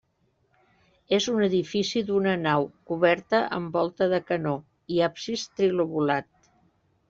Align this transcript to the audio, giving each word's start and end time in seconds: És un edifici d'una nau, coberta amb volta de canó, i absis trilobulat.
És 1.17 1.27
un 1.33 1.41
edifici 1.47 2.03
d'una 2.07 2.33
nau, 2.47 2.65
coberta 2.93 3.43
amb 3.61 3.77
volta 3.79 4.11
de 4.17 4.23
canó, 4.33 4.57
i 4.97 5.01
absis 5.11 5.49
trilobulat. 5.61 6.31